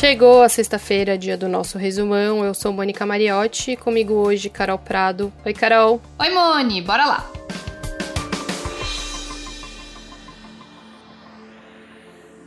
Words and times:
Chegou 0.00 0.42
a 0.42 0.48
sexta-feira, 0.48 1.18
dia 1.18 1.36
do 1.36 1.46
nosso 1.46 1.76
resumão. 1.76 2.42
Eu 2.42 2.54
sou 2.54 2.72
Mônica 2.72 3.04
Mariotti 3.04 3.72
e 3.72 3.76
comigo 3.76 4.14
hoje 4.14 4.48
Carol 4.48 4.78
Prado. 4.78 5.30
Oi, 5.44 5.52
Carol. 5.52 6.00
Oi, 6.18 6.30
Moni, 6.30 6.80
bora 6.80 7.04
lá. 7.04 7.30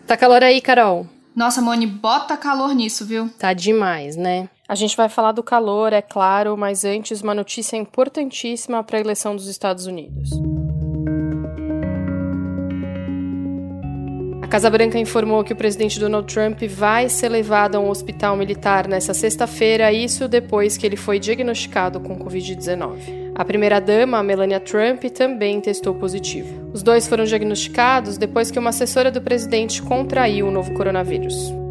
Tá 0.07 0.17
calor 0.17 0.41
aí, 0.41 0.59
Carol? 0.61 1.05
Nossa, 1.35 1.61
Moni, 1.61 1.85
bota 1.85 2.35
calor 2.35 2.73
nisso, 2.73 3.05
viu? 3.05 3.29
Tá 3.37 3.53
demais, 3.53 4.15
né? 4.15 4.49
A 4.67 4.73
gente 4.73 4.97
vai 4.97 5.07
falar 5.07 5.31
do 5.31 5.43
calor, 5.43 5.93
é 5.93 6.01
claro, 6.01 6.57
mas 6.57 6.83
antes 6.83 7.21
uma 7.21 7.35
notícia 7.35 7.77
importantíssima 7.77 8.83
para 8.83 8.97
a 8.97 9.01
eleição 9.01 9.35
dos 9.35 9.45
Estados 9.45 9.85
Unidos. 9.85 10.31
Casa 14.53 14.69
Branca 14.69 14.99
informou 14.99 15.43
que 15.43 15.51
o 15.51 15.55
presidente 15.55 15.99
Donald 15.99 16.31
Trump 16.31 16.61
vai 16.69 17.09
ser 17.09 17.27
levado 17.27 17.73
a 17.73 17.79
um 17.79 17.89
hospital 17.89 18.37
militar 18.37 18.87
nesta 18.87 19.11
sexta-feira, 19.11 19.91
isso 19.91 20.27
depois 20.27 20.77
que 20.77 20.85
ele 20.85 20.95
foi 20.95 21.17
diagnosticado 21.17 21.99
com 21.99 22.15
Covid-19. 22.15 23.31
A 23.33 23.43
primeira-dama, 23.43 24.21
Melania 24.21 24.59
Trump, 24.59 25.05
também 25.05 25.59
testou 25.59 25.95
positivo. 25.95 26.69
Os 26.71 26.83
dois 26.83 27.07
foram 27.07 27.23
diagnosticados 27.23 28.15
depois 28.15 28.51
que 28.51 28.59
uma 28.59 28.69
assessora 28.69 29.09
do 29.09 29.23
presidente 29.23 29.81
contraiu 29.81 30.47
o 30.47 30.51
novo 30.51 30.71
coronavírus. 30.75 31.62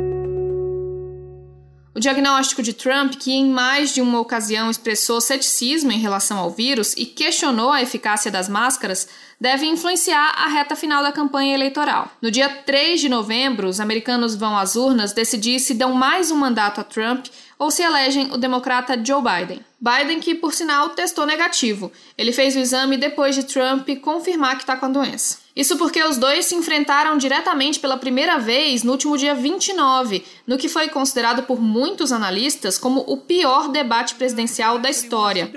Diagnóstico 2.02 2.64
de 2.64 2.72
Trump, 2.72 3.14
que 3.14 3.32
em 3.32 3.48
mais 3.48 3.94
de 3.94 4.02
uma 4.02 4.18
ocasião 4.18 4.68
expressou 4.68 5.20
ceticismo 5.20 5.92
em 5.92 6.00
relação 6.00 6.36
ao 6.36 6.50
vírus 6.50 6.94
e 6.96 7.06
questionou 7.06 7.70
a 7.70 7.80
eficácia 7.80 8.28
das 8.28 8.48
máscaras, 8.48 9.08
deve 9.40 9.66
influenciar 9.66 10.34
a 10.36 10.48
reta 10.48 10.74
final 10.74 11.00
da 11.00 11.12
campanha 11.12 11.54
eleitoral. 11.54 12.10
No 12.20 12.28
dia 12.28 12.48
3 12.48 13.00
de 13.00 13.08
novembro, 13.08 13.68
os 13.68 13.78
americanos 13.78 14.34
vão 14.34 14.58
às 14.58 14.74
urnas 14.74 15.12
decidir 15.12 15.60
se 15.60 15.74
dão 15.74 15.92
mais 15.92 16.32
um 16.32 16.36
mandato 16.36 16.80
a 16.80 16.84
Trump 16.84 17.26
ou 17.56 17.70
se 17.70 17.82
elegem 17.82 18.32
o 18.32 18.36
democrata 18.36 19.00
Joe 19.02 19.22
Biden. 19.22 19.60
Biden, 19.80 20.18
que 20.18 20.34
por 20.34 20.52
sinal 20.52 20.90
testou 20.90 21.24
negativo. 21.24 21.92
Ele 22.18 22.32
fez 22.32 22.56
o 22.56 22.58
exame 22.58 22.96
depois 22.96 23.36
de 23.36 23.44
Trump 23.44 23.88
confirmar 24.00 24.56
que 24.56 24.64
está 24.64 24.76
com 24.76 24.86
a 24.86 24.88
doença. 24.88 25.41
Isso 25.54 25.76
porque 25.76 26.02
os 26.02 26.16
dois 26.16 26.46
se 26.46 26.54
enfrentaram 26.54 27.18
diretamente 27.18 27.78
pela 27.78 27.98
primeira 27.98 28.38
vez 28.38 28.82
no 28.82 28.92
último 28.92 29.18
dia 29.18 29.34
29, 29.34 30.24
no 30.46 30.56
que 30.56 30.68
foi 30.68 30.88
considerado 30.88 31.42
por 31.42 31.60
muitos 31.60 32.10
analistas 32.10 32.78
como 32.78 33.04
o 33.06 33.18
pior 33.18 33.68
debate 33.68 34.14
presidencial 34.14 34.78
da 34.78 34.88
história. 34.88 35.52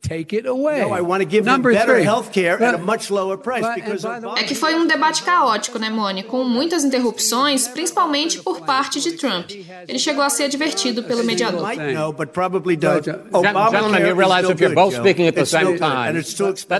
Take 0.00 0.36
it 0.36 0.46
away. 0.46 0.80
No, 0.80 0.94
I 0.94 1.00
want 1.00 1.22
to 1.22 1.28
give 1.28 1.44
Number 1.44 1.72
them 1.72 1.86
better 1.86 2.02
health 2.02 2.30
care 2.32 2.62
at 2.62 2.74
a 2.74 2.78
much 2.78 3.10
lower 3.10 3.36
price 3.36 3.66
because 3.74 4.06
É 4.36 4.44
que 4.44 4.54
foi 4.54 4.74
um 4.74 4.86
debate 4.86 5.22
caótico, 5.22 5.78
né, 5.78 5.90
Moni? 5.90 6.22
Com 6.22 6.44
muitas 6.44 6.84
interrupções, 6.84 7.66
principalmente 7.66 8.40
por 8.40 8.60
parte 8.60 9.00
de 9.00 9.12
Trump. 9.12 9.50
Ele 9.88 9.98
chegou 9.98 10.22
a 10.22 10.30
ser 10.30 10.44
advertido 10.44 11.02
pelo 11.02 11.24
mediador. 11.24 11.60
No, 11.92 12.12
but 12.12 12.28
probably 12.28 12.76
does. 12.76 13.04
Gentlemen, 13.04 14.06
you 14.06 14.14
realize 14.14 14.48
if 14.48 14.60
you're 14.60 14.74
both 14.74 14.94
speaking 14.94 15.26
at 15.26 15.34
the 15.34 15.44
same 15.44 15.76
time. 15.76 16.14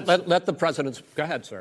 Let, 0.07 0.29
let 0.29 0.47
the 0.47 0.53
president. 0.53 1.03
Go 1.17 1.23
ahead, 1.23 1.47
sir. 1.47 1.61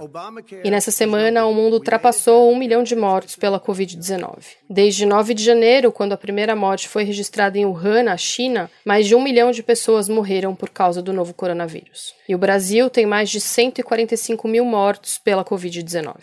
E 0.64 0.70
nessa 0.70 0.92
semana, 0.92 1.46
o 1.48 1.54
mundo 1.54 1.74
ultrapassou 1.74 2.52
um 2.52 2.58
milhão 2.58 2.84
de 2.84 2.96
mortos 2.96 3.36
pela 3.36 3.60
Covid-19. 3.60 4.38
Desde 4.70 5.06
9 5.06 5.34
de 5.34 5.44
janeiro, 5.44 5.92
quando 5.92 6.14
a 6.14 6.18
primeira 6.18 6.56
morte 6.56 6.88
foi 6.88 7.04
registrada 7.04 7.58
em 7.58 7.66
Wuhan, 7.66 8.04
na 8.04 8.16
China, 8.16 8.70
mais 8.86 9.08
de 9.08 9.16
um 9.16 9.22
milhão 9.22 9.52
de 9.52 9.64
pessoas 9.64 10.08
morreram 10.08 10.56
por 10.56 10.70
causa 10.70 11.02
do 11.02 11.12
novo 11.12 11.34
coronavírus 11.34 11.47
coronavírus. 11.48 12.14
E 12.28 12.36
o 12.36 12.38
Brasil 12.38 12.90
tem 12.90 13.06
mais 13.06 13.30
de 13.30 13.40
145 13.40 14.48
mil 14.48 14.66
mortos 14.66 15.18
pela 15.18 15.46
Covid-19. 15.46 16.16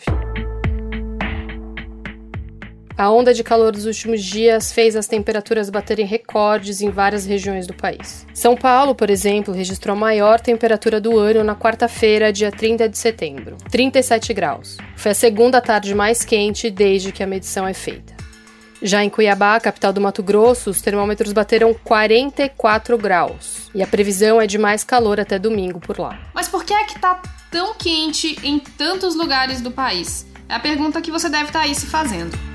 A 2.97 3.11
onda 3.11 3.33
de 3.33 3.43
calor 3.43 3.73
dos 3.73 3.85
últimos 3.85 4.23
dias 4.23 4.71
fez 4.71 4.95
as 4.95 5.05
temperaturas 5.05 5.69
baterem 5.69 6.05
recordes 6.05 6.79
em 6.79 6.89
várias 6.89 7.25
regiões 7.25 7.67
do 7.67 7.73
país. 7.73 8.25
São 8.33 8.55
Paulo, 8.55 8.95
por 8.95 9.09
exemplo, 9.09 9.53
registrou 9.53 9.93
a 9.97 9.99
maior 9.99 10.39
temperatura 10.39 11.01
do 11.01 11.19
ano 11.19 11.43
na 11.43 11.57
quarta-feira, 11.57 12.31
dia 12.31 12.51
30 12.51 12.87
de 12.87 12.97
setembro, 12.97 13.57
37 13.69 14.33
graus. 14.33 14.77
Foi 14.95 15.11
a 15.11 15.15
segunda 15.15 15.59
tarde 15.59 15.93
mais 15.93 16.23
quente 16.23 16.69
desde 16.69 17.11
que 17.11 17.21
a 17.21 17.27
medição 17.27 17.67
é 17.67 17.73
feita. 17.73 18.14
Já 18.85 19.03
em 19.03 19.09
Cuiabá, 19.09 19.59
capital 19.59 19.91
do 19.91 19.99
Mato 19.99 20.21
Grosso, 20.21 20.69
os 20.69 20.79
termômetros 20.79 21.33
bateram 21.33 21.73
44 21.73 22.95
graus. 22.99 23.71
E 23.73 23.81
a 23.81 23.87
previsão 23.87 24.39
é 24.39 24.45
de 24.45 24.59
mais 24.59 24.83
calor 24.83 25.19
até 25.19 25.39
domingo 25.39 25.79
por 25.79 25.97
lá. 25.97 26.19
Mas 26.35 26.47
por 26.47 26.63
que 26.63 26.71
é 26.71 26.83
que 26.83 26.99
tá 26.99 27.19
tão 27.49 27.73
quente 27.73 28.37
em 28.43 28.59
tantos 28.59 29.15
lugares 29.15 29.59
do 29.59 29.71
país? 29.71 30.27
É 30.47 30.53
a 30.53 30.59
pergunta 30.59 31.01
que 31.01 31.09
você 31.09 31.27
deve 31.27 31.45
estar 31.45 31.61
tá 31.61 31.65
aí 31.65 31.73
se 31.73 31.87
fazendo. 31.87 32.54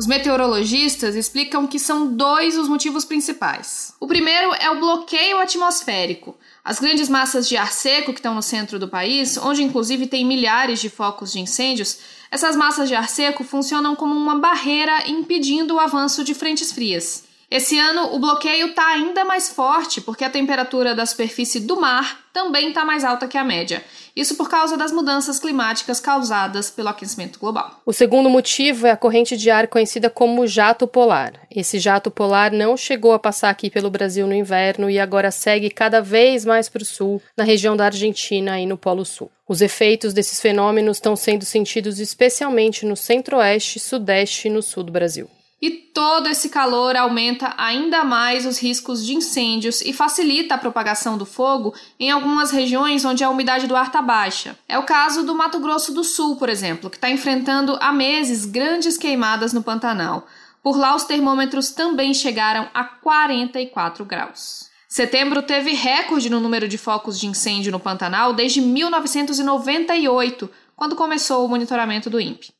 Os 0.00 0.06
meteorologistas 0.06 1.14
explicam 1.14 1.66
que 1.66 1.78
são 1.78 2.14
dois 2.16 2.56
os 2.56 2.70
motivos 2.70 3.04
principais. 3.04 3.92
O 4.00 4.06
primeiro 4.06 4.54
é 4.54 4.70
o 4.70 4.80
bloqueio 4.80 5.38
atmosférico. 5.38 6.38
As 6.64 6.80
grandes 6.80 7.06
massas 7.06 7.46
de 7.46 7.54
ar 7.58 7.70
seco 7.70 8.14
que 8.14 8.18
estão 8.18 8.34
no 8.34 8.40
centro 8.40 8.78
do 8.78 8.88
país, 8.88 9.36
onde 9.36 9.62
inclusive 9.62 10.06
tem 10.06 10.24
milhares 10.24 10.80
de 10.80 10.88
focos 10.88 11.32
de 11.32 11.40
incêndios, 11.40 11.98
essas 12.30 12.56
massas 12.56 12.88
de 12.88 12.94
ar 12.94 13.10
seco 13.10 13.44
funcionam 13.44 13.94
como 13.94 14.14
uma 14.14 14.38
barreira 14.38 15.06
impedindo 15.06 15.74
o 15.74 15.78
avanço 15.78 16.24
de 16.24 16.32
frentes 16.32 16.72
frias. 16.72 17.24
Esse 17.50 17.76
ano, 17.76 18.14
o 18.14 18.20
bloqueio 18.20 18.68
está 18.68 18.86
ainda 18.90 19.24
mais 19.24 19.48
forte 19.48 20.00
porque 20.00 20.24
a 20.24 20.30
temperatura 20.30 20.94
da 20.94 21.04
superfície 21.04 21.58
do 21.58 21.80
mar 21.80 22.20
também 22.32 22.68
está 22.68 22.84
mais 22.84 23.02
alta 23.02 23.26
que 23.26 23.36
a 23.36 23.42
média. 23.42 23.84
Isso 24.14 24.36
por 24.36 24.48
causa 24.48 24.76
das 24.76 24.92
mudanças 24.92 25.40
climáticas 25.40 25.98
causadas 25.98 26.70
pelo 26.70 26.90
aquecimento 26.90 27.40
global. 27.40 27.80
O 27.84 27.92
segundo 27.92 28.30
motivo 28.30 28.86
é 28.86 28.92
a 28.92 28.96
corrente 28.96 29.36
de 29.36 29.50
ar 29.50 29.66
conhecida 29.66 30.08
como 30.08 30.46
jato 30.46 30.86
polar. 30.86 31.32
Esse 31.50 31.80
jato 31.80 32.08
polar 32.08 32.52
não 32.52 32.76
chegou 32.76 33.12
a 33.12 33.18
passar 33.18 33.50
aqui 33.50 33.68
pelo 33.68 33.90
Brasil 33.90 34.28
no 34.28 34.34
inverno 34.34 34.88
e 34.88 35.00
agora 35.00 35.32
segue 35.32 35.70
cada 35.70 36.00
vez 36.00 36.44
mais 36.44 36.68
para 36.68 36.82
o 36.82 36.86
sul, 36.86 37.20
na 37.36 37.42
região 37.42 37.76
da 37.76 37.86
Argentina 37.86 38.60
e 38.60 38.66
no 38.66 38.78
Polo 38.78 39.04
Sul. 39.04 39.28
Os 39.48 39.60
efeitos 39.60 40.14
desses 40.14 40.38
fenômenos 40.38 40.98
estão 40.98 41.16
sendo 41.16 41.44
sentidos 41.44 41.98
especialmente 41.98 42.86
no 42.86 42.94
centro-oeste, 42.94 43.80
sudeste 43.80 44.46
e 44.46 44.50
no 44.52 44.62
sul 44.62 44.84
do 44.84 44.92
Brasil. 44.92 45.28
E 45.62 45.70
todo 45.70 46.26
esse 46.26 46.48
calor 46.48 46.96
aumenta 46.96 47.54
ainda 47.58 48.02
mais 48.02 48.46
os 48.46 48.58
riscos 48.58 49.04
de 49.04 49.14
incêndios 49.14 49.82
e 49.82 49.92
facilita 49.92 50.54
a 50.54 50.58
propagação 50.58 51.18
do 51.18 51.26
fogo 51.26 51.74
em 51.98 52.10
algumas 52.10 52.50
regiões 52.50 53.04
onde 53.04 53.22
a 53.22 53.28
umidade 53.28 53.66
do 53.66 53.76
ar 53.76 53.88
está 53.88 54.00
baixa. 54.00 54.56
É 54.66 54.78
o 54.78 54.84
caso 54.84 55.22
do 55.22 55.34
Mato 55.34 55.60
Grosso 55.60 55.92
do 55.92 56.02
Sul, 56.02 56.36
por 56.36 56.48
exemplo, 56.48 56.88
que 56.88 56.96
está 56.96 57.10
enfrentando 57.10 57.76
há 57.80 57.92
meses 57.92 58.46
grandes 58.46 58.96
queimadas 58.96 59.52
no 59.52 59.62
Pantanal. 59.62 60.26
Por 60.62 60.78
lá, 60.78 60.94
os 60.94 61.04
termômetros 61.04 61.70
também 61.70 62.14
chegaram 62.14 62.68
a 62.72 62.84
44 62.84 64.04
graus. 64.04 64.70
Setembro 64.88 65.42
teve 65.42 65.72
recorde 65.72 66.30
no 66.30 66.40
número 66.40 66.66
de 66.66 66.78
focos 66.78 67.20
de 67.20 67.26
incêndio 67.26 67.70
no 67.70 67.78
Pantanal 67.78 68.32
desde 68.32 68.60
1998, 68.60 70.50
quando 70.74 70.96
começou 70.96 71.44
o 71.44 71.48
monitoramento 71.48 72.10
do 72.10 72.18
INPE. 72.18 72.52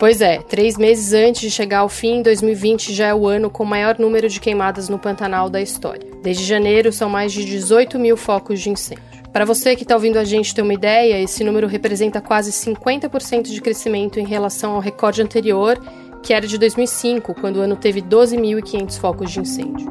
Pois 0.00 0.22
é, 0.22 0.38
três 0.38 0.78
meses 0.78 1.12
antes 1.12 1.42
de 1.42 1.50
chegar 1.50 1.80
ao 1.80 1.88
fim, 1.90 2.22
2020 2.22 2.94
já 2.94 3.08
é 3.08 3.14
o 3.14 3.28
ano 3.28 3.50
com 3.50 3.64
o 3.64 3.66
maior 3.66 3.98
número 3.98 4.30
de 4.30 4.40
queimadas 4.40 4.88
no 4.88 4.98
Pantanal 4.98 5.50
da 5.50 5.60
história. 5.60 6.08
Desde 6.22 6.42
janeiro, 6.42 6.90
são 6.90 7.10
mais 7.10 7.30
de 7.34 7.44
18 7.44 7.98
mil 7.98 8.16
focos 8.16 8.62
de 8.62 8.70
incêndio. 8.70 9.04
Para 9.30 9.44
você 9.44 9.76
que 9.76 9.82
está 9.82 9.94
ouvindo 9.94 10.18
a 10.18 10.24
gente 10.24 10.54
ter 10.54 10.62
uma 10.62 10.72
ideia, 10.72 11.20
esse 11.20 11.44
número 11.44 11.66
representa 11.66 12.18
quase 12.18 12.50
50% 12.50 13.50
de 13.50 13.60
crescimento 13.60 14.18
em 14.18 14.24
relação 14.24 14.72
ao 14.72 14.80
recorde 14.80 15.20
anterior, 15.20 15.78
que 16.22 16.32
era 16.32 16.46
de 16.46 16.56
2005, 16.56 17.34
quando 17.34 17.58
o 17.58 17.60
ano 17.60 17.76
teve 17.76 18.00
12.500 18.00 18.98
focos 18.98 19.30
de 19.30 19.40
incêndio. 19.40 19.86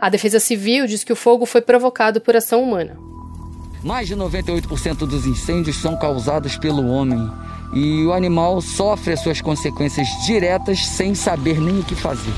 A 0.00 0.08
Defesa 0.08 0.40
Civil 0.40 0.86
diz 0.86 1.04
que 1.04 1.12
o 1.12 1.16
fogo 1.16 1.44
foi 1.44 1.60
provocado 1.60 2.22
por 2.22 2.34
ação 2.36 2.62
humana. 2.62 2.98
Mais 3.84 4.08
de 4.08 4.16
98% 4.16 5.06
dos 5.06 5.26
incêndios 5.26 5.76
são 5.76 5.94
causados 5.94 6.56
pelo 6.56 6.86
homem 6.86 7.30
e 7.72 8.04
o 8.04 8.12
animal 8.12 8.60
sofre 8.60 9.14
as 9.14 9.20
suas 9.20 9.40
consequências 9.40 10.08
diretas 10.26 10.86
sem 10.86 11.14
saber 11.14 11.60
nem 11.60 11.80
o 11.80 11.84
que 11.84 11.94
fazer. 11.94 12.32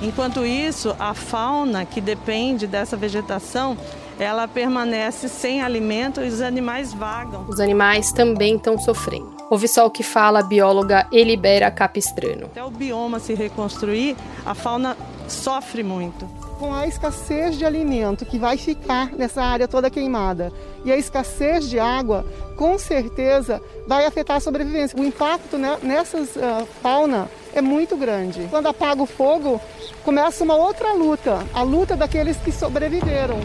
Enquanto 0.00 0.46
isso, 0.46 0.94
a 0.98 1.12
fauna 1.12 1.84
que 1.84 2.00
depende 2.00 2.66
dessa 2.66 2.96
vegetação, 2.96 3.76
ela 4.18 4.48
permanece 4.48 5.28
sem 5.28 5.62
alimento 5.62 6.20
e 6.22 6.28
os 6.28 6.40
animais 6.40 6.92
vagam. 6.94 7.44
Os 7.48 7.60
animais 7.60 8.12
também 8.12 8.56
estão 8.56 8.78
sofrendo. 8.78 9.34
Ouve 9.50 9.66
só 9.66 9.86
o 9.86 9.90
que 9.90 10.02
fala 10.02 10.40
a 10.40 10.42
bióloga 10.42 11.06
Elibera 11.12 11.70
Capistrano. 11.70 12.46
Até 12.46 12.64
o 12.64 12.70
bioma 12.70 13.18
se 13.18 13.34
reconstruir, 13.34 14.16
a 14.46 14.54
fauna 14.54 14.96
sofre 15.28 15.82
muito 15.82 16.49
com 16.60 16.74
a 16.74 16.86
escassez 16.86 17.56
de 17.56 17.64
alimento 17.64 18.26
que 18.26 18.38
vai 18.38 18.58
ficar 18.58 19.10
nessa 19.12 19.42
área 19.42 19.66
toda 19.66 19.88
queimada 19.88 20.52
e 20.84 20.92
a 20.92 20.96
escassez 20.96 21.66
de 21.70 21.78
água, 21.78 22.24
com 22.54 22.78
certeza 22.78 23.62
vai 23.86 24.04
afetar 24.04 24.36
a 24.36 24.40
sobrevivência. 24.40 25.00
O 25.00 25.02
impacto 25.02 25.56
nessas 25.82 26.36
uh, 26.36 26.66
fauna 26.82 27.30
é 27.54 27.62
muito 27.62 27.96
grande. 27.96 28.46
Quando 28.50 28.66
apaga 28.66 29.02
o 29.02 29.06
fogo, 29.06 29.58
começa 30.04 30.44
uma 30.44 30.54
outra 30.54 30.92
luta, 30.92 31.38
a 31.54 31.62
luta 31.62 31.96
daqueles 31.96 32.36
que 32.36 32.52
sobreviveram. 32.52 33.40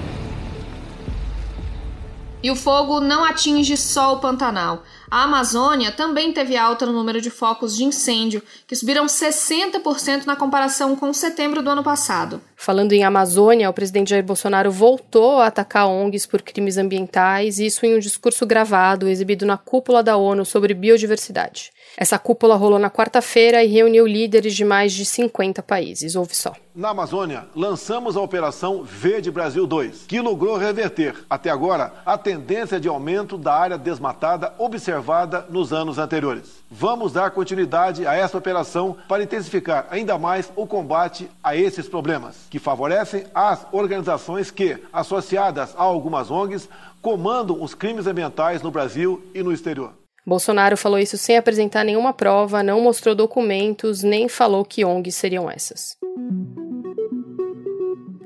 E 2.43 2.51
o 2.51 2.55
fogo 2.55 2.99
não 2.99 3.23
atinge 3.23 3.77
só 3.77 4.13
o 4.13 4.19
Pantanal. 4.19 4.83
A 5.15 5.23
Amazônia 5.23 5.93
também 5.93 6.33
teve 6.33 6.57
alta 6.57 6.85
no 6.85 6.91
número 6.91 7.21
de 7.21 7.29
focos 7.29 7.73
de 7.73 7.85
incêndio, 7.85 8.43
que 8.67 8.75
subiram 8.75 9.05
60% 9.05 10.25
na 10.25 10.35
comparação 10.35 10.93
com 10.93 11.13
setembro 11.13 11.63
do 11.63 11.69
ano 11.69 11.81
passado. 11.81 12.41
Falando 12.57 12.91
em 12.91 13.05
Amazônia, 13.05 13.69
o 13.69 13.73
presidente 13.73 14.09
Jair 14.09 14.25
Bolsonaro 14.25 14.69
voltou 14.69 15.39
a 15.39 15.47
atacar 15.47 15.87
ONGs 15.87 16.25
por 16.25 16.41
crimes 16.41 16.77
ambientais, 16.77 17.59
isso 17.59 17.85
em 17.85 17.95
um 17.95 17.99
discurso 17.99 18.45
gravado 18.45 19.07
exibido 19.07 19.45
na 19.45 19.57
cúpula 19.57 20.03
da 20.03 20.17
ONU 20.17 20.43
sobre 20.43 20.73
biodiversidade. 20.73 21.71
Essa 21.95 22.19
cúpula 22.19 22.57
rolou 22.57 22.77
na 22.77 22.91
quarta-feira 22.91 23.63
e 23.63 23.67
reuniu 23.67 24.05
líderes 24.05 24.53
de 24.53 24.65
mais 24.65 24.91
de 24.91 25.05
50 25.05 25.63
países. 25.63 26.17
Ouve 26.17 26.35
só. 26.35 26.53
Na 26.75 26.89
Amazônia, 26.89 27.45
lançamos 27.55 28.17
a 28.17 28.21
Operação 28.21 28.83
Verde 28.83 29.31
Brasil 29.31 29.65
2, 29.65 30.03
que 30.07 30.19
logrou 30.19 30.57
reverter, 30.57 31.15
até 31.29 31.49
agora, 31.49 31.93
a 32.05 32.17
tendência 32.17 32.81
de 32.81 32.89
aumento 32.89 33.37
da 33.37 33.53
área 33.53 33.77
desmatada 33.77 34.53
observada 34.57 35.04
nos 35.49 35.71
anos 35.71 35.97
anteriores. 35.97 36.63
Vamos 36.69 37.13
dar 37.13 37.31
continuidade 37.31 38.05
a 38.05 38.13
essa 38.13 38.37
operação 38.37 38.97
para 39.07 39.23
intensificar 39.23 39.87
ainda 39.89 40.17
mais 40.17 40.51
o 40.55 40.65
combate 40.65 41.29
a 41.43 41.55
esses 41.55 41.87
problemas, 41.87 42.47
que 42.49 42.59
favorecem 42.59 43.25
as 43.33 43.65
organizações 43.71 44.51
que, 44.51 44.77
associadas 44.91 45.73
a 45.77 45.83
algumas 45.83 46.31
ONGs, 46.31 46.67
comandam 47.01 47.61
os 47.61 47.73
crimes 47.73 48.07
ambientais 48.07 48.61
no 48.61 48.71
Brasil 48.71 49.23
e 49.33 49.43
no 49.43 49.53
exterior. 49.53 49.93
Bolsonaro 50.25 50.75
falou 50.75 50.97
isso 50.97 51.17
sem 51.17 51.37
apresentar 51.37 51.83
nenhuma 51.83 52.11
prova, 52.11 52.63
não 52.63 52.81
mostrou 52.81 53.13
documentos, 53.13 54.01
nem 54.01 54.27
falou 54.27 54.65
que 54.65 54.83
ONGs 54.83 55.15
seriam 55.15 55.49
essas. 55.49 55.95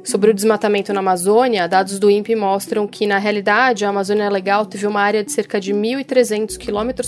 Sobre 0.03 0.31
o 0.31 0.33
desmatamento 0.33 0.93
na 0.93 0.99
Amazônia, 0.99 1.67
dados 1.67 1.99
do 1.99 2.09
INPE 2.09 2.35
mostram 2.35 2.87
que, 2.87 3.05
na 3.05 3.17
realidade, 3.17 3.85
a 3.85 3.89
Amazônia 3.89 4.29
Legal 4.29 4.65
teve 4.65 4.87
uma 4.87 5.01
área 5.01 5.23
de 5.23 5.31
cerca 5.31 5.59
de 5.59 5.73
1.300 5.73 6.57
km 6.57 7.03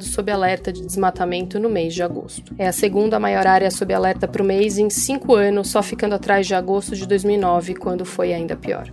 sob 0.00 0.30
alerta 0.30 0.72
de 0.72 0.84
desmatamento 0.84 1.58
no 1.58 1.68
mês 1.68 1.94
de 1.94 2.02
agosto. 2.02 2.54
É 2.58 2.66
a 2.66 2.72
segunda 2.72 3.18
maior 3.18 3.46
área 3.46 3.70
sob 3.70 3.92
alerta 3.92 4.26
para 4.26 4.42
o 4.42 4.46
mês 4.46 4.78
em 4.78 4.88
cinco 4.88 5.34
anos, 5.34 5.68
só 5.68 5.82
ficando 5.82 6.14
atrás 6.14 6.46
de 6.46 6.54
agosto 6.54 6.94
de 6.94 7.06
2009, 7.06 7.74
quando 7.74 8.04
foi 8.04 8.32
ainda 8.32 8.56
pior. 8.56 8.88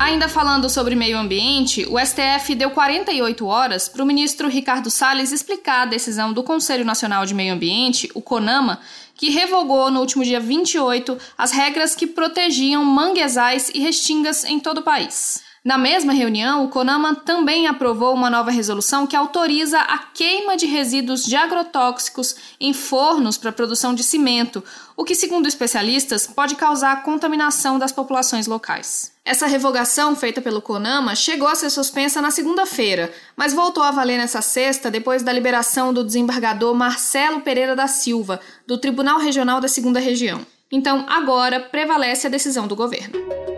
Ainda 0.00 0.30
falando 0.30 0.70
sobre 0.70 0.94
meio 0.94 1.18
ambiente, 1.18 1.86
o 1.86 1.98
STF 1.98 2.54
deu 2.54 2.70
48 2.70 3.44
horas 3.44 3.86
para 3.86 4.02
o 4.02 4.06
ministro 4.06 4.48
Ricardo 4.48 4.90
Salles 4.90 5.30
explicar 5.30 5.82
a 5.82 5.84
decisão 5.90 6.32
do 6.32 6.42
Conselho 6.42 6.86
Nacional 6.86 7.26
de 7.26 7.34
Meio 7.34 7.52
Ambiente, 7.52 8.10
o 8.14 8.22
CONAMA, 8.22 8.80
que 9.14 9.28
revogou 9.28 9.90
no 9.90 10.00
último 10.00 10.24
dia 10.24 10.40
28 10.40 11.18
as 11.36 11.52
regras 11.52 11.94
que 11.94 12.06
protegiam 12.06 12.82
manguezais 12.82 13.70
e 13.74 13.80
restingas 13.80 14.42
em 14.42 14.58
todo 14.58 14.78
o 14.78 14.82
país. 14.82 15.42
Na 15.62 15.76
mesma 15.76 16.14
reunião, 16.14 16.64
o 16.64 16.68
CONAMA 16.68 17.16
também 17.16 17.66
aprovou 17.66 18.14
uma 18.14 18.30
nova 18.30 18.50
resolução 18.50 19.06
que 19.06 19.14
autoriza 19.14 19.78
a 19.78 19.98
queima 19.98 20.56
de 20.56 20.64
resíduos 20.64 21.22
de 21.22 21.36
agrotóxicos 21.36 22.34
em 22.58 22.72
fornos 22.72 23.36
para 23.36 23.52
produção 23.52 23.94
de 23.94 24.02
cimento, 24.02 24.64
o 24.96 25.04
que, 25.04 25.14
segundo 25.14 25.46
especialistas, 25.46 26.26
pode 26.26 26.54
causar 26.54 27.02
contaminação 27.02 27.78
das 27.78 27.92
populações 27.92 28.46
locais. 28.46 29.12
Essa 29.22 29.46
revogação 29.46 30.16
feita 30.16 30.40
pelo 30.40 30.62
CONAMA 30.62 31.14
chegou 31.14 31.46
a 31.46 31.54
ser 31.54 31.68
suspensa 31.68 32.22
na 32.22 32.30
segunda-feira, 32.30 33.12
mas 33.36 33.52
voltou 33.52 33.82
a 33.82 33.90
valer 33.90 34.16
nessa 34.16 34.40
sexta 34.40 34.90
depois 34.90 35.22
da 35.22 35.30
liberação 35.30 35.92
do 35.92 36.02
desembargador 36.02 36.74
Marcelo 36.74 37.42
Pereira 37.42 37.76
da 37.76 37.86
Silva, 37.86 38.40
do 38.66 38.78
Tribunal 38.78 39.18
Regional 39.18 39.60
da 39.60 39.68
Segunda 39.68 40.00
Região. 40.00 40.40
Então, 40.72 41.04
agora 41.06 41.60
prevalece 41.60 42.26
a 42.26 42.30
decisão 42.30 42.66
do 42.66 42.74
governo. 42.74 43.49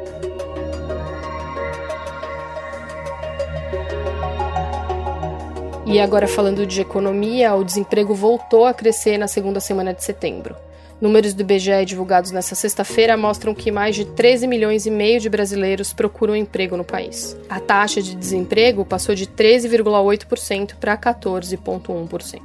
E 5.92 6.00
agora 6.00 6.26
falando 6.26 6.64
de 6.64 6.80
economia, 6.80 7.54
o 7.54 7.62
desemprego 7.62 8.14
voltou 8.14 8.64
a 8.64 8.72
crescer 8.72 9.18
na 9.18 9.28
segunda 9.28 9.60
semana 9.60 9.92
de 9.92 10.02
setembro. 10.02 10.56
Números 10.98 11.34
do 11.34 11.42
IBGE 11.42 11.84
divulgados 11.84 12.30
nesta 12.30 12.54
sexta-feira 12.54 13.14
mostram 13.14 13.54
que 13.54 13.70
mais 13.70 13.94
de 13.94 14.06
13 14.06 14.46
milhões 14.46 14.86
e 14.86 14.90
meio 14.90 15.20
de 15.20 15.28
brasileiros 15.28 15.92
procuram 15.92 16.34
emprego 16.34 16.78
no 16.78 16.82
país. 16.84 17.36
A 17.46 17.60
taxa 17.60 18.00
de 18.00 18.14
desemprego 18.14 18.86
passou 18.86 19.14
de 19.14 19.26
13,8% 19.26 20.76
para 20.76 20.96
14,1%. 20.96 22.40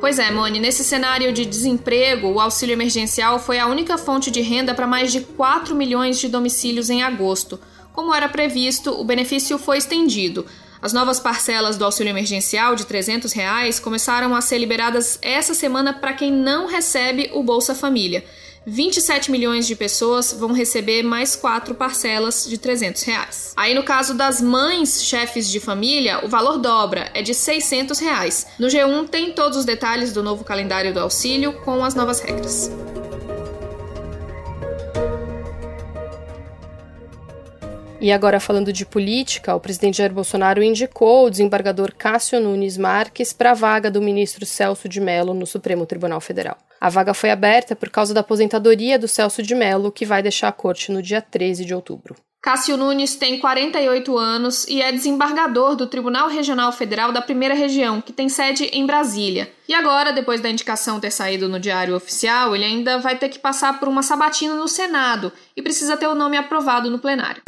Pois 0.00 0.18
é, 0.18 0.30
Mone, 0.30 0.58
nesse 0.58 0.82
cenário 0.82 1.34
de 1.34 1.44
desemprego, 1.44 2.28
o 2.28 2.40
auxílio 2.40 2.72
emergencial 2.72 3.38
foi 3.38 3.58
a 3.58 3.66
única 3.66 3.98
fonte 3.98 4.30
de 4.30 4.40
renda 4.40 4.72
para 4.72 4.86
mais 4.86 5.12
de 5.12 5.20
4 5.20 5.74
milhões 5.74 6.18
de 6.18 6.28
domicílios 6.28 6.88
em 6.88 7.02
agosto. 7.02 7.60
Como 7.92 8.14
era 8.14 8.26
previsto, 8.26 8.98
o 8.98 9.04
benefício 9.04 9.58
foi 9.58 9.76
estendido. 9.76 10.46
As 10.84 10.92
novas 10.92 11.18
parcelas 11.18 11.78
do 11.78 11.84
auxílio 11.86 12.10
emergencial 12.10 12.76
de 12.76 12.84
300 12.84 13.32
reais 13.32 13.80
começaram 13.80 14.36
a 14.36 14.42
ser 14.42 14.58
liberadas 14.58 15.18
essa 15.22 15.54
semana 15.54 15.94
para 15.94 16.12
quem 16.12 16.30
não 16.30 16.66
recebe 16.66 17.30
o 17.32 17.42
Bolsa 17.42 17.74
Família. 17.74 18.22
27 18.66 19.30
milhões 19.30 19.66
de 19.66 19.74
pessoas 19.74 20.34
vão 20.34 20.52
receber 20.52 21.02
mais 21.02 21.34
quatro 21.34 21.74
parcelas 21.74 22.46
de 22.46 22.58
300 22.58 23.02
reais. 23.02 23.54
Aí 23.56 23.72
no 23.72 23.82
caso 23.82 24.12
das 24.12 24.42
mães 24.42 25.02
chefes 25.02 25.48
de 25.48 25.58
família, 25.58 26.22
o 26.22 26.28
valor 26.28 26.58
dobra, 26.58 27.10
é 27.14 27.22
de 27.22 27.32
600 27.32 27.98
reais. 27.98 28.46
No 28.58 28.66
G1 28.66 29.08
tem 29.08 29.32
todos 29.32 29.56
os 29.56 29.64
detalhes 29.64 30.12
do 30.12 30.22
novo 30.22 30.44
calendário 30.44 30.92
do 30.92 31.00
auxílio 31.00 31.54
com 31.64 31.82
as 31.82 31.94
novas 31.94 32.20
regras. 32.20 32.70
E 38.04 38.12
agora 38.12 38.38
falando 38.38 38.70
de 38.70 38.84
política, 38.84 39.54
o 39.54 39.60
presidente 39.60 39.96
Jair 39.96 40.12
Bolsonaro 40.12 40.62
indicou 40.62 41.24
o 41.24 41.30
desembargador 41.30 41.90
Cássio 41.96 42.38
Nunes 42.38 42.76
Marques 42.76 43.32
para 43.32 43.52
a 43.52 43.54
vaga 43.54 43.90
do 43.90 44.02
ministro 44.02 44.44
Celso 44.44 44.86
de 44.90 45.00
Mello 45.00 45.32
no 45.32 45.46
Supremo 45.46 45.86
Tribunal 45.86 46.20
Federal. 46.20 46.58
A 46.78 46.90
vaga 46.90 47.14
foi 47.14 47.30
aberta 47.30 47.74
por 47.74 47.88
causa 47.88 48.12
da 48.12 48.20
aposentadoria 48.20 48.98
do 48.98 49.08
Celso 49.08 49.42
de 49.42 49.54
Mello, 49.54 49.90
que 49.90 50.04
vai 50.04 50.22
deixar 50.22 50.48
a 50.48 50.52
corte 50.52 50.92
no 50.92 51.00
dia 51.00 51.22
13 51.22 51.64
de 51.64 51.74
outubro. 51.74 52.14
Cássio 52.42 52.76
Nunes 52.76 53.16
tem 53.16 53.40
48 53.40 54.18
anos 54.18 54.68
e 54.68 54.82
é 54.82 54.92
desembargador 54.92 55.74
do 55.74 55.86
Tribunal 55.86 56.28
Regional 56.28 56.72
Federal 56.72 57.10
da 57.10 57.22
Primeira 57.22 57.54
Região, 57.54 58.02
que 58.02 58.12
tem 58.12 58.28
sede 58.28 58.64
em 58.64 58.84
Brasília. 58.84 59.50
E 59.66 59.72
agora, 59.72 60.12
depois 60.12 60.42
da 60.42 60.50
indicação 60.50 61.00
ter 61.00 61.10
saído 61.10 61.48
no 61.48 61.58
Diário 61.58 61.96
Oficial, 61.96 62.54
ele 62.54 62.66
ainda 62.66 62.98
vai 62.98 63.16
ter 63.16 63.30
que 63.30 63.38
passar 63.38 63.80
por 63.80 63.88
uma 63.88 64.02
sabatina 64.02 64.56
no 64.56 64.68
Senado 64.68 65.32
e 65.56 65.62
precisa 65.62 65.96
ter 65.96 66.06
o 66.06 66.14
nome 66.14 66.36
aprovado 66.36 66.90
no 66.90 66.98
plenário. 66.98 67.42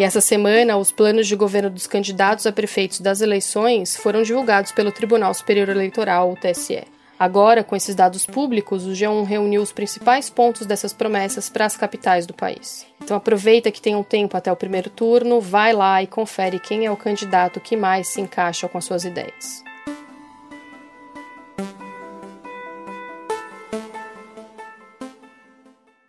E 0.00 0.02
essa 0.02 0.22
semana, 0.22 0.78
os 0.78 0.90
planos 0.90 1.28
de 1.28 1.36
governo 1.36 1.68
dos 1.68 1.86
candidatos 1.86 2.46
a 2.46 2.52
prefeitos 2.52 3.00
das 3.00 3.20
eleições 3.20 3.94
foram 3.94 4.22
divulgados 4.22 4.72
pelo 4.72 4.90
Tribunal 4.90 5.34
Superior 5.34 5.68
Eleitoral, 5.68 6.32
o 6.32 6.36
TSE. 6.36 6.84
Agora, 7.18 7.62
com 7.62 7.76
esses 7.76 7.94
dados 7.94 8.24
públicos, 8.24 8.86
o 8.86 8.92
G1 8.92 9.26
reuniu 9.26 9.60
os 9.60 9.72
principais 9.72 10.30
pontos 10.30 10.64
dessas 10.64 10.94
promessas 10.94 11.50
para 11.50 11.66
as 11.66 11.76
capitais 11.76 12.24
do 12.24 12.32
país. 12.32 12.86
Então 12.98 13.14
aproveita 13.14 13.70
que 13.70 13.82
tem 13.82 13.94
um 13.94 14.02
tempo 14.02 14.38
até 14.38 14.50
o 14.50 14.56
primeiro 14.56 14.88
turno, 14.88 15.38
vai 15.38 15.74
lá 15.74 16.02
e 16.02 16.06
confere 16.06 16.58
quem 16.58 16.86
é 16.86 16.90
o 16.90 16.96
candidato 16.96 17.60
que 17.60 17.76
mais 17.76 18.08
se 18.08 18.22
encaixa 18.22 18.66
com 18.70 18.78
as 18.78 18.86
suas 18.86 19.04
ideias. 19.04 19.62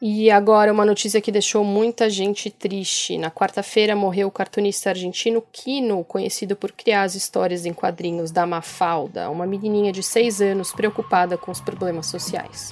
E 0.03 0.31
agora 0.31 0.73
uma 0.73 0.83
notícia 0.83 1.21
que 1.21 1.31
deixou 1.31 1.63
muita 1.63 2.09
gente 2.09 2.49
triste. 2.49 3.19
Na 3.19 3.29
quarta-feira 3.29 3.95
morreu 3.95 4.29
o 4.29 4.31
cartunista 4.31 4.89
argentino 4.89 5.43
Kino, 5.51 6.03
conhecido 6.03 6.55
por 6.55 6.71
criar 6.71 7.03
as 7.03 7.13
histórias 7.13 7.67
em 7.67 7.73
quadrinhos 7.73 8.31
da 8.31 8.47
Mafalda, 8.47 9.29
uma 9.29 9.45
menininha 9.45 9.91
de 9.91 10.01
seis 10.01 10.41
anos 10.41 10.71
preocupada 10.71 11.37
com 11.37 11.51
os 11.51 11.61
problemas 11.61 12.07
sociais. 12.07 12.71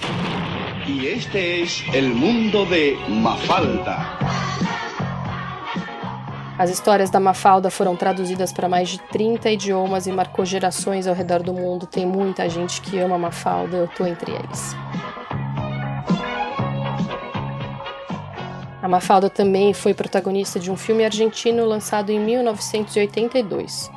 E 0.88 1.06
este 1.06 1.38
é 1.94 2.00
o 2.00 2.08
mundo 2.16 2.66
de 2.66 2.96
Mafalda. 3.08 3.96
As 6.58 6.68
histórias 6.68 7.10
da 7.10 7.20
Mafalda 7.20 7.70
foram 7.70 7.94
traduzidas 7.94 8.52
para 8.52 8.68
mais 8.68 8.88
de 8.88 8.98
30 8.98 9.52
idiomas 9.52 10.08
e 10.08 10.10
marcou 10.10 10.44
gerações 10.44 11.06
ao 11.06 11.14
redor 11.14 11.44
do 11.44 11.54
mundo. 11.54 11.86
Tem 11.86 12.04
muita 12.04 12.48
gente 12.48 12.80
que 12.80 12.98
ama 12.98 13.16
Mafalda, 13.16 13.76
eu 13.76 13.86
tô 13.86 14.04
entre 14.04 14.32
eles. 14.32 14.74
A 18.82 18.88
Mafalda 18.88 19.28
também 19.28 19.74
foi 19.74 19.92
protagonista 19.92 20.58
de 20.58 20.70
um 20.70 20.76
filme 20.76 21.04
argentino 21.04 21.66
lançado 21.66 22.10
em 22.10 22.18
1982. 22.18 23.90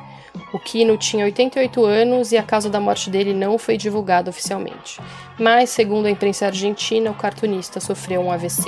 O 0.52 0.58
Kino 0.58 0.96
tinha 0.98 1.24
88 1.24 1.84
anos 1.84 2.32
e 2.32 2.36
a 2.36 2.42
causa 2.42 2.68
da 2.68 2.78
morte 2.78 3.08
dele 3.08 3.32
não 3.32 3.58
foi 3.58 3.76
divulgada 3.76 4.30
oficialmente. 4.30 5.00
Mas, 5.38 5.70
segundo 5.70 6.06
a 6.06 6.10
imprensa 6.10 6.46
argentina, 6.46 7.10
o 7.10 7.14
cartunista 7.14 7.80
sofreu 7.80 8.20
um 8.20 8.30
AVC. 8.30 8.62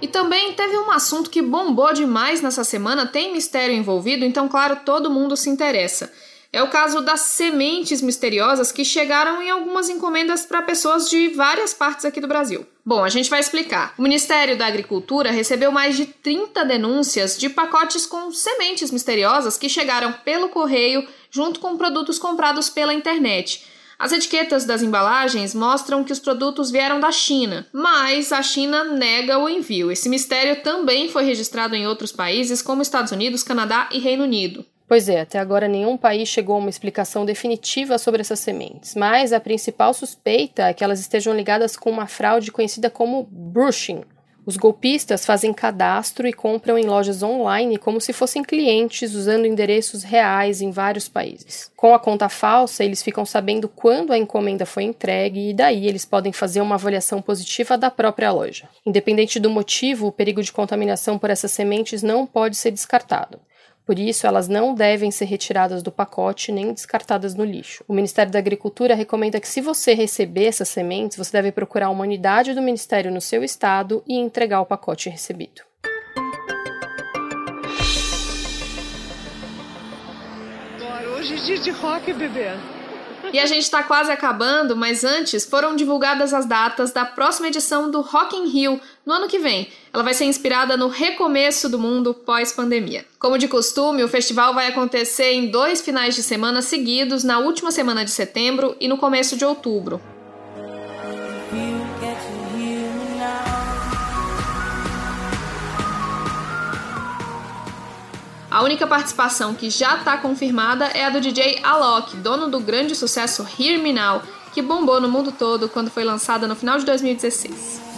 E 0.00 0.08
também 0.08 0.54
teve 0.54 0.78
um 0.78 0.90
assunto 0.90 1.28
que 1.28 1.42
bombou 1.42 1.92
demais 1.92 2.40
nessa 2.40 2.64
semana, 2.64 3.06
tem 3.06 3.32
mistério 3.32 3.74
envolvido, 3.74 4.24
então, 4.24 4.48
claro, 4.48 4.78
todo 4.84 5.10
mundo 5.10 5.36
se 5.36 5.50
interessa. 5.50 6.10
É 6.52 6.60
o 6.60 6.68
caso 6.68 7.00
das 7.00 7.20
sementes 7.20 8.02
misteriosas 8.02 8.72
que 8.72 8.84
chegaram 8.84 9.40
em 9.40 9.50
algumas 9.50 9.88
encomendas 9.88 10.44
para 10.44 10.62
pessoas 10.62 11.08
de 11.08 11.28
várias 11.28 11.72
partes 11.72 12.04
aqui 12.04 12.20
do 12.20 12.26
Brasil. 12.26 12.66
Bom, 12.84 13.04
a 13.04 13.08
gente 13.08 13.30
vai 13.30 13.38
explicar. 13.38 13.94
O 13.96 14.02
Ministério 14.02 14.58
da 14.58 14.66
Agricultura 14.66 15.30
recebeu 15.30 15.70
mais 15.70 15.96
de 15.96 16.06
30 16.06 16.64
denúncias 16.64 17.38
de 17.38 17.48
pacotes 17.48 18.04
com 18.04 18.32
sementes 18.32 18.90
misteriosas 18.90 19.56
que 19.56 19.68
chegaram 19.68 20.12
pelo 20.24 20.48
correio 20.48 21.06
junto 21.30 21.60
com 21.60 21.76
produtos 21.76 22.18
comprados 22.18 22.68
pela 22.68 22.92
internet. 22.92 23.64
As 23.96 24.10
etiquetas 24.10 24.64
das 24.64 24.82
embalagens 24.82 25.54
mostram 25.54 26.02
que 26.02 26.10
os 26.10 26.18
produtos 26.18 26.70
vieram 26.70 26.98
da 26.98 27.12
China, 27.12 27.68
mas 27.72 28.32
a 28.32 28.42
China 28.42 28.82
nega 28.82 29.38
o 29.38 29.48
envio. 29.48 29.92
Esse 29.92 30.08
mistério 30.08 30.62
também 30.62 31.08
foi 31.10 31.22
registrado 31.22 31.76
em 31.76 31.86
outros 31.86 32.10
países, 32.10 32.60
como 32.62 32.82
Estados 32.82 33.12
Unidos, 33.12 33.44
Canadá 33.44 33.88
e 33.92 33.98
Reino 33.98 34.24
Unido. 34.24 34.64
Pois 34.90 35.08
é, 35.08 35.20
até 35.20 35.38
agora 35.38 35.68
nenhum 35.68 35.96
país 35.96 36.28
chegou 36.28 36.56
a 36.56 36.58
uma 36.58 36.68
explicação 36.68 37.24
definitiva 37.24 37.96
sobre 37.96 38.22
essas 38.22 38.40
sementes, 38.40 38.96
mas 38.96 39.32
a 39.32 39.38
principal 39.38 39.94
suspeita 39.94 40.64
é 40.64 40.74
que 40.74 40.82
elas 40.82 40.98
estejam 40.98 41.32
ligadas 41.32 41.76
com 41.76 41.88
uma 41.88 42.08
fraude 42.08 42.50
conhecida 42.50 42.90
como 42.90 43.22
brushing, 43.30 44.02
os 44.44 44.56
golpistas 44.56 45.24
fazem 45.24 45.52
cadastro 45.52 46.26
e 46.26 46.32
compram 46.32 46.76
em 46.76 46.86
lojas 46.86 47.22
online 47.22 47.76
como 47.76 48.00
se 48.00 48.12
fossem 48.12 48.42
clientes, 48.42 49.14
usando 49.14 49.46
endereços 49.46 50.02
reais 50.02 50.60
em 50.60 50.72
vários 50.72 51.08
países. 51.08 51.70
Com 51.76 51.94
a 51.94 51.98
conta 52.00 52.28
falsa, 52.28 52.82
eles 52.82 53.00
ficam 53.00 53.24
sabendo 53.24 53.68
quando 53.68 54.12
a 54.12 54.18
encomenda 54.18 54.66
foi 54.66 54.82
entregue 54.82 55.50
e 55.50 55.54
daí 55.54 55.86
eles 55.86 56.04
podem 56.04 56.32
fazer 56.32 56.62
uma 56.62 56.74
avaliação 56.74 57.22
positiva 57.22 57.78
da 57.78 57.92
própria 57.92 58.32
loja. 58.32 58.68
Independente 58.84 59.38
do 59.38 59.50
motivo, 59.50 60.08
o 60.08 60.12
perigo 60.12 60.42
de 60.42 60.50
contaminação 60.50 61.16
por 61.16 61.30
essas 61.30 61.52
sementes 61.52 62.02
não 62.02 62.26
pode 62.26 62.56
ser 62.56 62.70
descartado. 62.70 63.38
Por 63.84 63.98
isso, 63.98 64.26
elas 64.26 64.46
não 64.46 64.74
devem 64.74 65.10
ser 65.10 65.24
retiradas 65.24 65.82
do 65.82 65.90
pacote 65.90 66.52
nem 66.52 66.72
descartadas 66.72 67.34
no 67.34 67.44
lixo. 67.44 67.84
O 67.88 67.92
Ministério 67.92 68.30
da 68.30 68.38
Agricultura 68.38 68.94
recomenda 68.94 69.40
que, 69.40 69.48
se 69.48 69.60
você 69.60 69.94
receber 69.94 70.44
essas 70.46 70.68
sementes, 70.68 71.16
você 71.16 71.32
deve 71.32 71.50
procurar 71.50 71.90
uma 71.90 72.02
unidade 72.02 72.54
do 72.54 72.62
Ministério 72.62 73.10
no 73.10 73.20
seu 73.20 73.42
estado 73.42 74.02
e 74.06 74.16
entregar 74.16 74.60
o 74.60 74.66
pacote 74.66 75.08
recebido. 75.08 75.62
Hoje 81.16 81.34
é 81.34 81.36
dia 81.36 81.58
de 81.58 81.70
rock, 81.70 82.12
bebê. 82.12 82.79
E 83.32 83.38
a 83.38 83.46
gente 83.46 83.62
está 83.62 83.82
quase 83.82 84.10
acabando, 84.10 84.74
mas 84.74 85.04
antes 85.04 85.44
foram 85.44 85.76
divulgadas 85.76 86.34
as 86.34 86.46
datas 86.46 86.90
da 86.90 87.04
próxima 87.04 87.46
edição 87.46 87.88
do 87.88 88.00
Rock 88.00 88.36
in 88.36 88.48
Rio 88.48 88.80
no 89.06 89.12
ano 89.12 89.28
que 89.28 89.38
vem. 89.38 89.68
Ela 89.92 90.02
vai 90.02 90.14
ser 90.14 90.24
inspirada 90.24 90.76
no 90.76 90.88
recomeço 90.88 91.68
do 91.68 91.78
mundo 91.78 92.12
pós-pandemia. 92.12 93.04
Como 93.18 93.38
de 93.38 93.46
costume, 93.46 94.02
o 94.02 94.08
festival 94.08 94.52
vai 94.52 94.66
acontecer 94.66 95.32
em 95.32 95.48
dois 95.48 95.80
finais 95.80 96.16
de 96.16 96.22
semana 96.24 96.60
seguidos, 96.60 97.22
na 97.22 97.38
última 97.38 97.70
semana 97.70 98.04
de 98.04 98.10
setembro 98.10 98.76
e 98.80 98.88
no 98.88 98.98
começo 98.98 99.36
de 99.36 99.44
outubro. 99.44 100.00
A 108.60 108.62
única 108.62 108.86
participação 108.86 109.54
que 109.54 109.70
já 109.70 109.96
está 109.96 110.18
confirmada 110.18 110.84
é 110.88 111.06
a 111.06 111.08
do 111.08 111.18
DJ 111.18 111.60
Alok, 111.62 112.14
dono 112.18 112.46
do 112.46 112.60
grande 112.60 112.94
sucesso 112.94 113.48
Hear 113.58 113.82
Me 113.82 113.90
Now, 113.90 114.20
que 114.52 114.60
bombou 114.60 115.00
no 115.00 115.08
mundo 115.08 115.32
todo 115.32 115.66
quando 115.66 115.90
foi 115.90 116.04
lançada 116.04 116.46
no 116.46 116.54
final 116.54 116.76
de 116.76 116.84
2016. 116.84 117.89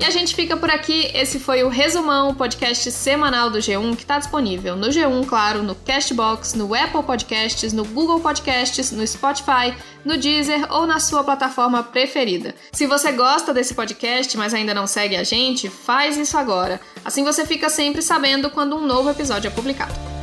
E 0.00 0.04
a 0.04 0.10
gente 0.10 0.34
fica 0.34 0.56
por 0.56 0.70
aqui. 0.70 1.10
Esse 1.12 1.40
foi 1.40 1.64
o 1.64 1.68
Resumão, 1.68 2.30
o 2.30 2.34
podcast 2.34 2.90
semanal 2.92 3.50
do 3.50 3.58
G1, 3.58 3.96
que 3.96 4.02
está 4.02 4.16
disponível 4.18 4.76
no 4.76 4.88
G1, 4.88 5.26
claro, 5.26 5.62
no 5.62 5.74
Castbox, 5.74 6.54
no 6.54 6.72
Apple 6.72 7.02
Podcasts, 7.02 7.72
no 7.72 7.84
Google 7.84 8.20
Podcasts, 8.20 8.92
no 8.92 9.04
Spotify, 9.04 9.74
no 10.04 10.16
Deezer 10.16 10.72
ou 10.72 10.86
na 10.86 11.00
sua 11.00 11.24
plataforma 11.24 11.82
preferida. 11.82 12.54
Se 12.72 12.86
você 12.86 13.10
gosta 13.10 13.52
desse 13.52 13.74
podcast, 13.74 14.36
mas 14.36 14.54
ainda 14.54 14.72
não 14.72 14.86
segue 14.86 15.16
a 15.16 15.24
gente, 15.24 15.68
faz 15.68 16.16
isso 16.16 16.38
agora. 16.38 16.80
Assim 17.04 17.24
você 17.24 17.44
fica 17.44 17.68
sempre 17.68 18.00
sabendo 18.00 18.50
quando 18.50 18.76
um 18.76 18.86
novo 18.86 19.10
episódio 19.10 19.48
é 19.48 19.50
publicado. 19.50 20.17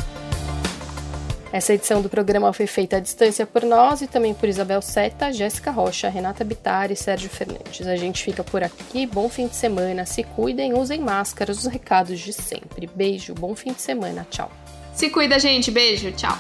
Essa 1.56 1.74
edição 1.74 2.02
do 2.02 2.10
programa 2.10 2.52
foi 2.52 2.68
feita 2.68 2.98
à 2.98 3.00
distância 3.00 3.46
por 3.46 3.64
nós 3.64 4.02
e 4.02 4.08
também 4.08 4.34
por 4.34 4.50
Isabel 4.50 4.82
Seta, 4.82 5.32
Jéssica 5.32 5.72
Rocha, 5.72 6.10
Renata 6.10 6.44
Bittar 6.44 6.92
e 6.92 6.98
Sérgio 6.98 7.30
Fernandes. 7.30 7.88
A 7.88 7.96
gente 7.96 8.22
fica 8.22 8.44
por 8.44 8.62
aqui. 8.62 9.08
Bom 9.08 9.30
fim 9.30 9.48
de 9.48 9.56
semana. 9.56 10.06
Se 10.06 10.22
cuidem, 10.22 10.74
usem 10.74 11.00
máscaras, 11.00 11.60
os 11.60 11.66
recados 11.68 12.20
de 12.20 12.34
sempre. 12.34 12.90
Beijo, 12.94 13.34
bom 13.34 13.56
fim 13.56 13.72
de 13.72 13.82
semana. 13.82 14.28
Tchau. 14.30 14.52
Se 14.94 15.10
cuida, 15.10 15.40
gente. 15.40 15.72
Beijo. 15.72 16.12
Tchau. 16.12 16.38